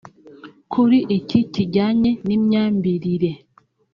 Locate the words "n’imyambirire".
2.25-3.31